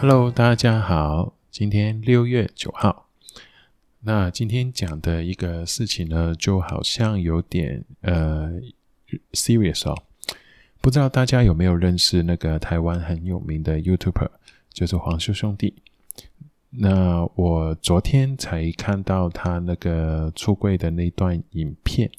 [0.00, 3.10] Hello，大家好，今天六月九号。
[4.00, 8.50] 那今天讲的一个事情呢，就好像有点呃
[9.32, 9.94] serious 哦。
[10.80, 14.30] 不知道大家有没有认识那个台湾很有名的 YouTuber，
[14.72, 15.74] 就是黄氏兄弟。
[16.70, 22.10] 那我昨天才看到他那个出柜的那段影片。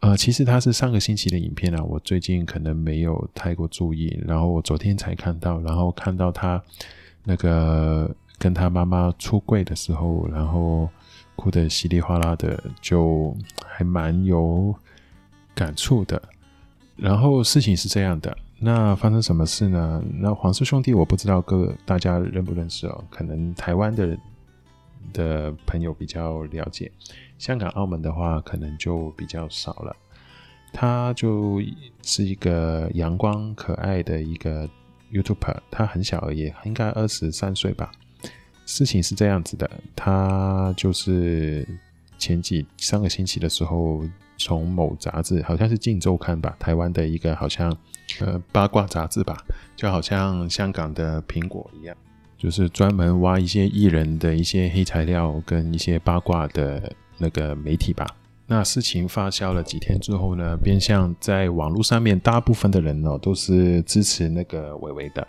[0.00, 6.60] 呃，其实他是上个星期的影片啊，我最近可能没有太过注意，然后我昨天才看到，然后看到他
[7.22, 10.88] 那个跟他妈妈出柜的时候，然后
[11.36, 13.36] 哭得稀里哗啦的，就
[13.66, 14.74] 还蛮有
[15.54, 16.20] 感触的。
[16.96, 20.02] 然后事情是这样的，那发生什么事呢？
[20.18, 24.18] 那黄氏兄弟我不知道各大家认不认识哦，可能台湾的人
[25.12, 26.90] 的朋友比较了解。
[27.38, 29.96] 香港、澳门的话，可能就比较少了。
[30.72, 31.60] 他就
[32.02, 34.68] 是一个阳光可爱的一个
[35.12, 37.90] YouTuber，他很小而已，应该二十三岁吧。
[38.66, 41.66] 事情是这样子的，他就是
[42.18, 44.04] 前几上个星期的时候，
[44.38, 47.76] 从某杂志，好像是《镜周刊》吧，台湾的一个好像
[48.20, 49.36] 呃八卦杂志吧，
[49.74, 51.96] 就好像香港的苹果一样，
[52.40, 56.92] 就是专门挖一些艺人的一些黑材料跟一些八卦的。
[57.22, 58.06] 那个媒体吧，
[58.46, 65.28] 那事情发酵了几天之后呢，变相在网络上面，大部分的人呢都是支持那个伟伟的，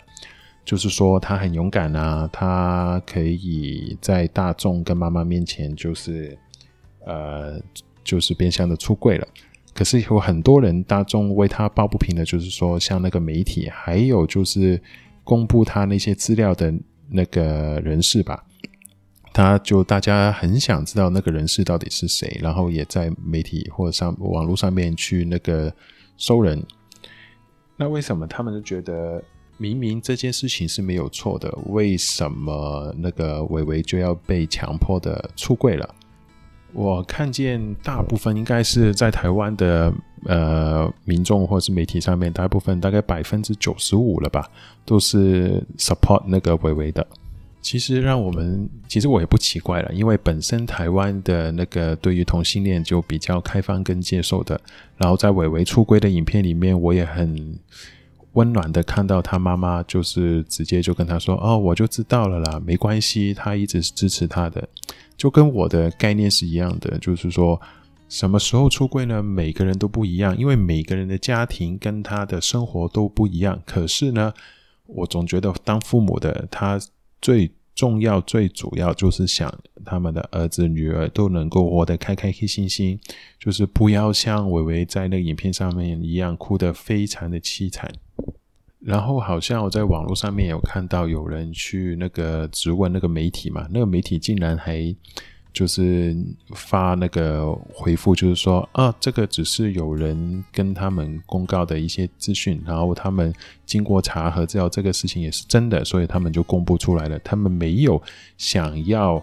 [0.64, 6.34] 就是说他很勇敢啊，他可以在大众跟妈妈面前，就是
[7.04, 7.60] 呃，
[8.02, 9.28] 就是变相的出柜了。
[9.74, 14.80] 可是有很多人大众为他抱不平的，就是说像那个媒体，还有就是
[15.24, 16.72] 公布他那些资料的
[17.12, 18.44] 那个人事吧。
[19.34, 25.72] 他就大家很想知道那个人事到底是谁，然后也在媒体或者上网络上面去那个
[26.18, 26.62] 搜人。
[27.76, 29.24] 那为什么他们就觉得
[29.56, 35.94] 明明这件事情是没有错的，为什么那个伟伟就要被强迫的出柜了？
[36.72, 39.92] 我看见大部分应该是在台湾的
[40.26, 44.50] 呃民众或者是媒体上面，大部分大概百分之九十五了吧，
[44.84, 47.06] 都是 support 那个伟伟的。
[47.60, 54.60] 其实让我们，其实我也不奇怪了，因为本身台湾的那个对于同性恋就比较开放跟接受的，
[54.96, 57.56] 然后在伟伟出柜的影片里面，我也很
[58.32, 64.68] 温暖的看到他妈妈就是直接就跟他说：“哦，我就知道了啦，没关系，他一直是支持他的。”
[65.16, 67.60] 就跟我的概念是一样的，就是说
[68.08, 69.22] 什么时候出柜呢？
[69.22, 73.60] 每个人都不一样，因为每个人的家庭跟他的生活都不一样。
[73.66, 74.32] 可是呢，
[74.86, 76.80] 我总觉得当父母的他。
[77.24, 79.52] 最重要、最主要就是想
[79.84, 82.98] 他们的儿子、女儿都能够活得开开心心，
[83.38, 87.90] 就是不要像伟伟在那个影片上面一样哭得非常的凄惨。
[88.78, 94.94] 然后好像我在网络上面有看到有人去那个质问那个媒体嘛，那个媒体竟然还。
[95.52, 96.16] 就是
[96.54, 103.30] 发那个回复，就是说啊，这个只是有人跟他们公告的一些资讯，然后他们
[103.66, 107.18] 经过查核之后，这个事情也是真的，所以他们就公布出来了。
[107.18, 108.02] 他们没有
[108.38, 109.22] 想要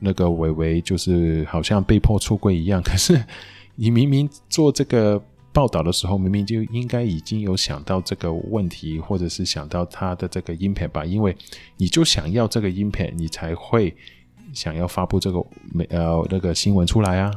[0.00, 2.82] 那个伟伟，就是好像被迫出柜一样。
[2.82, 3.22] 可是
[3.76, 5.22] 你明明做这个
[5.52, 11.36] 报道的时候，明明就应该已经有想到这个问题，或者是想到他的这个 impact 吧，因为
[11.76, 13.94] 你就想要这个 impact，你才会。
[14.56, 17.30] 想要发布这个没呃那个新闻出来啊，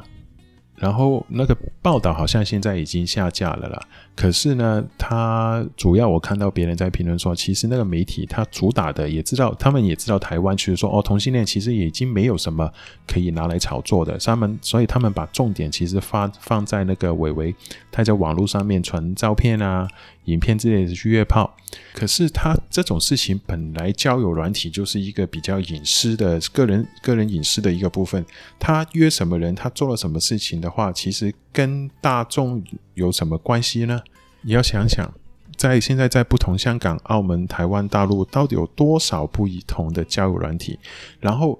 [0.77, 3.79] 然后那个报道好像现在已经下架了啦。
[4.15, 12.71] 可是呢，他主要我看到别人在评论说，其实那个媒体他主打的也知道，他们也知道台湾其实说哦同性恋其实已经没有什么
[13.05, 17.53] 可以拿来炒作的，他们所以他们把重点其实发放在那个伟伟
[17.91, 19.87] 他在网络上面传照片啊。
[20.29, 21.55] 影片之类的去约炮，
[21.93, 28.25] 可是他这种事情本来交友软体就是一个比较隐私的个人个人隐私的一个部分。
[28.59, 32.63] 他约什么人，他做了什么事情的话，其实跟大众
[32.93, 34.01] 有什么关系呢？
[34.41, 35.11] 你要想想，
[35.57, 40.79] 在现在在不同香港、澳门、台湾、大陆，到底有多少不一同的交友软体？
[41.19, 41.59] 然后。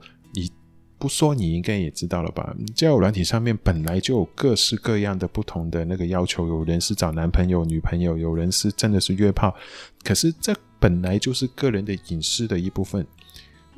[0.99, 2.53] 不说你应该也知道了吧？
[2.75, 9.55] 交友软体上面本来就有各式各样的不同的那个要求，有人是找男朋友、女朋友，有人是真的是约炮。
[10.03, 13.07] 可是这本来就是个人的隐私的一部分。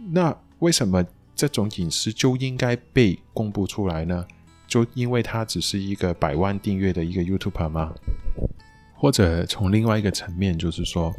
[0.09, 4.25] 那为什么这种隐私就应该被公布出来呢？
[4.67, 7.93] 就因为他只是一个百万订阅的一个 YouTuber 吗？
[8.95, 11.13] 或者从另外一个层面，就是说。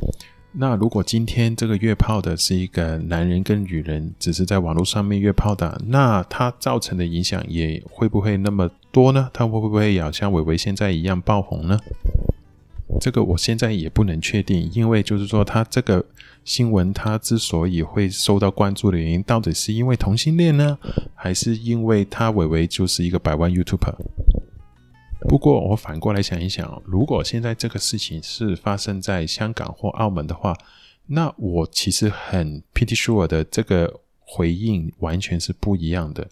[0.54, 9.30] 那如果今天这个约炮的是一个男人跟女人，只是在网络上面约炮的，那他造成的影响也会不会那么多呢？
[9.32, 11.78] 他会不会也像伟伟现在一样爆红呢？
[13.00, 16.04] 这个我现在也不能确定，因为就是说他这个
[16.44, 20.78] 新闻他之所以会受到关注的原因，到底是因为同性恋呢，
[21.14, 23.94] 还是因为他伟伟就是一个百万 YouTuber？
[25.28, 30.56] 不过我反过来想一想，如果现在这个事情是发生在香港或澳门的话，
[31.06, 36.28] 那我其实很 pretty sure 的这个回应完全是不一样的。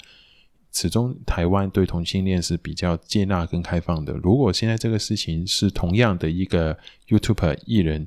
[0.72, 4.12] 始终台湾对同性恋是比较接纳跟开放的。
[4.14, 6.78] 如果现在这个事情是同样的一个
[7.08, 8.06] YouTube 艺人，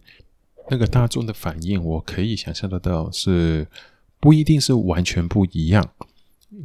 [0.70, 3.68] 那个大众的反应，我可以想象得到是
[4.22, 5.86] 不一定是完全不一样，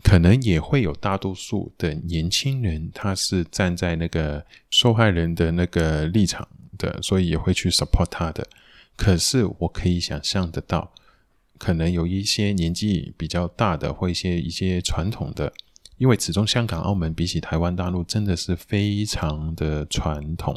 [0.02, 6.46] 可能也会有大多数的年轻人他是站在那个受害人的那个立场
[6.76, 8.46] 的，所以也会去 support 他的。
[8.96, 10.93] 可是我可以想象得到，
[11.58, 15.52] 可能有一些年纪比较大的或一些一些传统的。
[15.96, 20.55] 因为始终香港、澳门比起台湾大陆真的是非常的传统，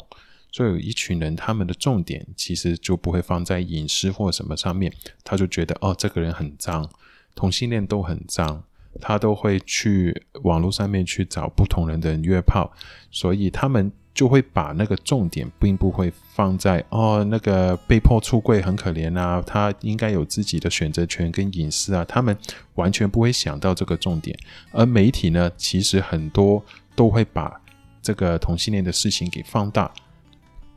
[0.52, 4.94] 所以有一群人他们的重点其实就不会放在隐私或什么上面，
[5.24, 6.88] 他就觉得哦，这个人很脏，
[7.34, 8.62] 同性恋都很脏，
[9.00, 12.72] 他都会去网络上面去找不同人的约炮，
[13.10, 13.90] 所以他们。
[14.14, 22.36] 就会把那个重点并不会放在哦，那个被迫出柜很可怜啊，他应该有自己的选择权跟隐私啊，他们
[22.74, 24.38] 完全不会想到这个重点。
[24.70, 26.62] 而媒体呢，其实很多
[26.94, 27.58] 都会把
[28.02, 29.90] 这个同性恋的事情给放大，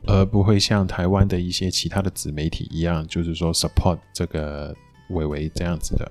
[0.06, 4.74] 而不会像台湾的一些其他的子媒体一样，就是说 support 这个
[5.10, 6.10] 伟伟这样子的。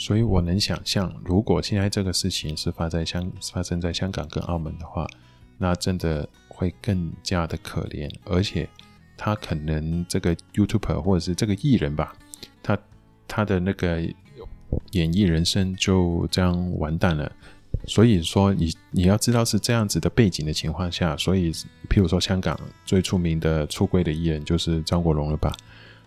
[0.00, 5.06] 所以我能想象，如果现在这个事情是发在香发生在香港跟澳门的话，
[5.58, 6.28] 那真的。
[6.60, 8.68] 会更加的可怜，而且
[9.16, 12.14] 他可能这个 YouTuber 或者是这个艺人吧，
[12.62, 12.78] 他
[13.26, 14.02] 他的那个
[14.90, 17.32] 演艺人生就这样完蛋了。
[17.86, 21.50] 所以说你，你要知道是这样子的背景的情况下，所以
[21.88, 25.50] 譬如说香港最出名的出柜的艺人就是张国荣了吧？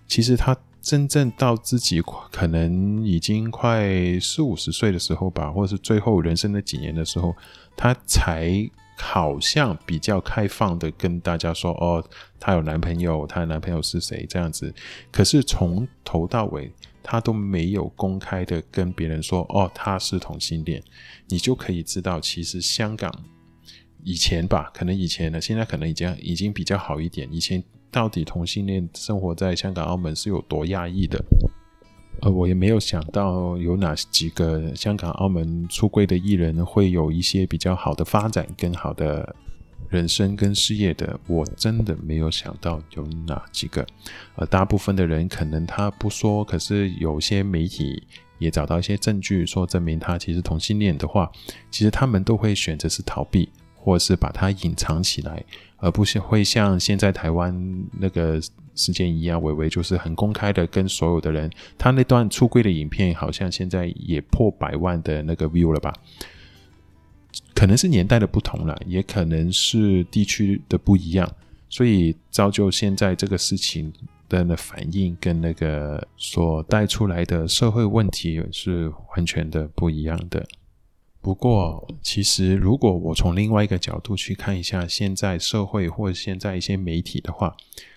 [0.08, 2.00] 其实他真正到自己
[2.32, 7.36] 可能已经快四五十岁的时候吧，或者是最后人生的几年的时候，
[7.76, 8.70] 他才。
[8.96, 12.02] 好像比较开放的跟大家说哦，
[12.40, 14.72] 她有男朋友，她的男朋友是谁这样子。
[15.12, 16.72] 可是从头到尾，
[17.02, 20.82] 她都没有公开的跟别人说哦，她是同性恋。
[21.28, 23.12] 你就可以知道，其实香港
[24.04, 27.28] 以前吧，可能以前呢，现在可能已经已经比较好一点。
[27.34, 27.62] 以前
[27.94, 31.24] 到底同性恋生活在香港、澳门是有多压抑的？
[32.22, 39.36] 呃，我也没有想到有哪几个香港、澳门出柜的艺人会有一些比较好的发展、更好的
[39.90, 43.86] 人生跟事业的，我真的没有想到有哪几个。
[44.36, 48.02] 呃，大部分的人可能他不说，可是有些媒体
[48.40, 51.32] 也找到一些证据说证明他其实同性恋的话，
[51.70, 53.50] 其实他们都会选择是逃避，
[53.84, 55.44] 或者是把它隐藏起来，
[55.78, 58.42] 而不是会像现在台湾那个。
[58.76, 61.48] 事件一样，伟伟就是很公开的跟所有的人，
[61.78, 65.94] 他那段出柜的影片好像现在也破百万的那个 view 了吧？
[67.54, 71.32] 可能是年代的不同了，也可能是地区的不一样，
[71.70, 73.94] 所以造就现在这个事情
[74.28, 80.44] 的反应跟那个所带出来的社会问题是完全的不一样的。
[81.24, 87.56] 不过，其实如果我从另外一个角度去看一下现在社会或现在一些媒体的话，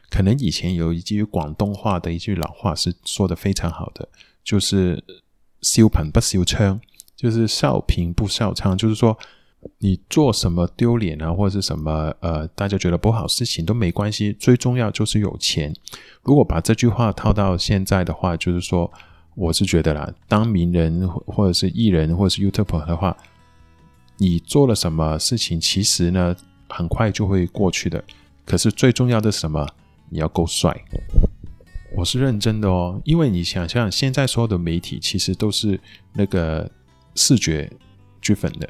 [0.08, 4.08] 可能以前有一句广东话的一句老话是说的非常好的，
[4.44, 5.02] 就是
[5.60, 6.78] “笑贫不笑娼”，
[7.16, 9.18] 就是笑贫不笑娼，就是说
[9.78, 15.74] 你做什么丢脸啊，或者是什么呃，大家觉得不好事情都没关系，最重要就是有钱。
[16.22, 18.92] 如果把这句话套到现在的话，就是说，
[19.36, 23.16] 我是觉得啦，当名人或者是艺人或者是 YouTuber 的话，
[24.16, 26.34] 你做了什么事情，其实呢
[26.68, 28.02] 很快就会过去的。
[28.44, 29.64] 可是最重要的是什么？
[30.08, 30.74] 你要够帅，
[31.94, 35.78] 我是认真的哦，因为你想象，现在所有的媒体其实都是
[36.14, 36.70] 那个
[37.14, 37.70] 视觉
[38.22, 38.68] 剧粉的。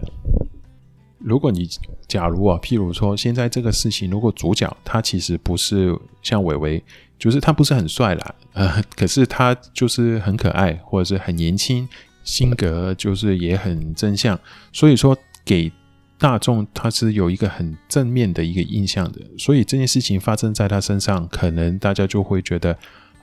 [1.19, 1.69] 如果你
[2.07, 6.83] 假如啊，譬如说现在这个事情，如果主角他其实不是像伟伟，
[7.19, 11.89] 就是他不是很帅啦，呃， 可是他就是很可爱，或者是很年轻，
[12.25, 14.39] 性格就是也很正向，
[14.73, 15.73] 所以说给。
[16.19, 22.75] 大众他是有一个很正面的一个印象的，所以这件事情发生在他身上，可能大家就会觉得，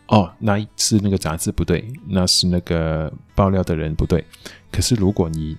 [0.09, 4.23] 哦，那是那个杂志不对，那是那个爆料的人不对。
[4.71, 5.57] 可是如果你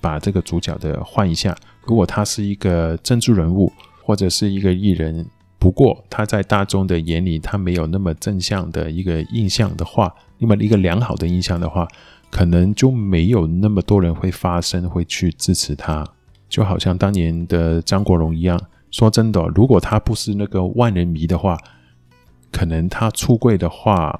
[0.00, 1.54] 把这个主角的换一下，
[1.90, 5.26] 如果他是一个政治人物或者是一个艺人，
[5.58, 11.88] 不过他在大众的眼里他没有那么正向的一个印象的话，那么一个良好的印象的话，
[12.30, 16.06] 可能就没有那么多人会发声，会去支持他。
[16.48, 18.56] 就好像当年的张国荣一样，
[18.92, 21.58] 说真的，如果他不是那个万人迷的话，
[22.52, 24.16] 可能他出柜的话，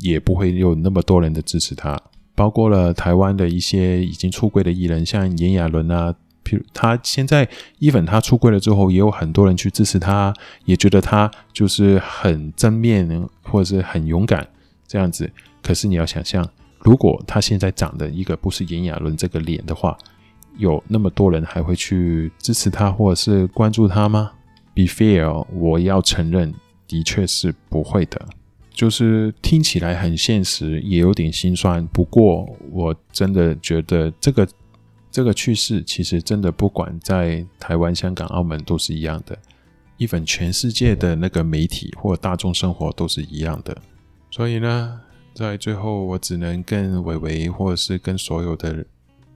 [0.00, 2.00] 也不会有那么多人的支持他。
[2.34, 7.48] 包括了台湾的一些已经出柜的艺人，像炎亚纶啊，譬如他现在
[7.80, 10.34] ，even 他出柜了之后，也有很多人去支持他，
[10.64, 13.08] 也觉得他就是很正面
[13.42, 14.46] 或者是很勇敢
[14.86, 15.30] 这样子。
[15.62, 16.48] 可是你要想象，
[16.80, 19.96] 如果他现在长的一个不是炎亚纶这个脸的话，
[20.58, 24.32] 有那么多人还会去支持他或者是关注他吗
[24.74, 26.52] ？Be fair，我要承认，
[26.88, 28.20] 的确是不会的。
[28.74, 31.86] 就是听起来很现实，也有点心酸。
[31.88, 34.48] 不过，我真的觉得这个
[35.12, 39.38] 这个趋势，其实真的不管在台湾、香港、澳门都是一样的。
[39.98, 43.76] even 全世界的那个媒体或大众生活都是一样的。
[44.30, 45.00] 所以呢，
[45.34, 48.84] 在最后，我只能跟伟伟，或者是跟所有的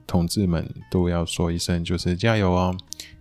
[0.07, 2.75] 同志们，都要说一声，就是加油哦！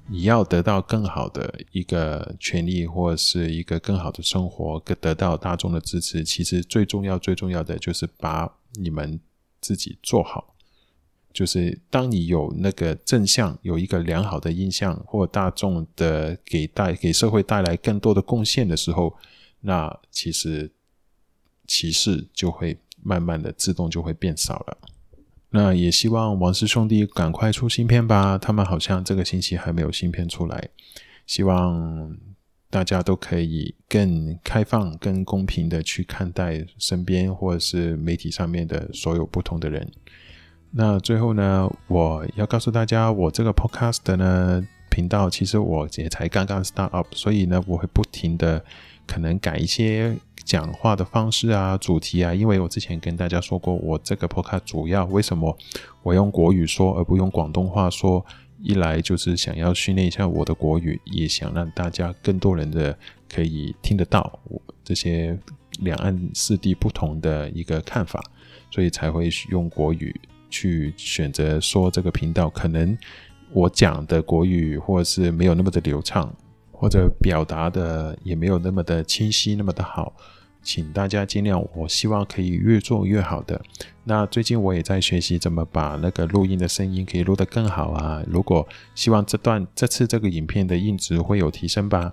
[0.09, 6.25] 你要得到更好的一个权利，或者是一个更好的生活，得到大众的支持。
[6.25, 9.21] 其实最重要、最重要的就是把你们
[9.61, 10.56] 自己做好。
[11.37, 19.15] 就是当你有那个正向，有一个良好的印象，或大众的给带给社会带来更多的贡献的时候，
[19.61, 20.73] 那其实
[21.67, 24.79] 歧视就会慢慢的自动就会变少了。
[25.51, 30.71] 那也希望王氏兄弟赶快出新片吧，他们好像这个星期还没有新片出来。
[31.27, 32.17] 希望
[32.71, 39.93] 大家都可以更开放、更公平的去看待身边或者是媒体上面的所有不同的人。
[40.79, 48.63] 那最后呢，我要告诉大家，我这个 podcast 呢频道其实我也才刚刚 start up，所以呢，我会不停的
[49.07, 50.17] 可能改一些。
[50.45, 55.59] 讲话的方式啊，主题啊，因为我之前跟大家说过，我这个 podcast 主要为什么
[56.05, 58.25] 我用国语说而不用广东话说？
[58.63, 62.97] 一来就是想要训练一下我的国语，也想让大家更多人的
[63.29, 65.37] 可以听得到我这些
[65.81, 68.23] 两岸四地不同的一个看法，
[68.71, 70.15] 所以才会用国语
[70.57, 72.49] 去选择说这个频道。
[72.49, 72.97] 可能
[73.53, 76.33] 我讲的国语或者是没有那么的流畅，
[76.73, 80.15] 或者表达的也没有那么的清晰，那么的好。
[80.63, 83.61] 请大家尽量，我希望可以越做越好的。
[84.03, 88.23] 那最近我也在学习怎么把那个录音的声音可以录得更好啊。
[88.27, 92.13] 如果希望这段这次这个影片的音质会有提升吧。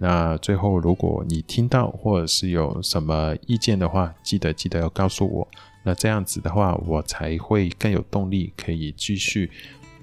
[0.00, 5.48] 那最后，如果你听到或者是有什么意见的话，记得记得要告诉我。
[5.88, 9.50] 那这样子的话，我才会更有动力，可以继续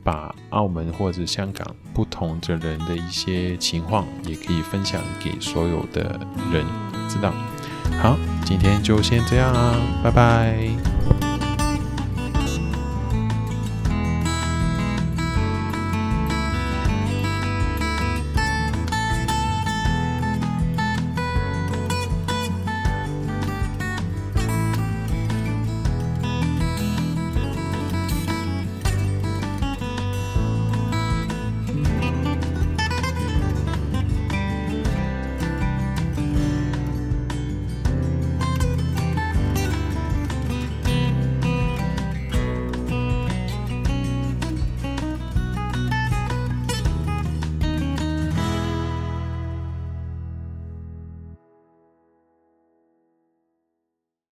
[0.04, 6.20] 把澳门或者香港不同的人的一些情况，也可以分享给所有的
[6.51, 6.65] 人
[7.08, 7.32] 知道。
[8.01, 11.14] 好，今天就先这样啦，拜拜。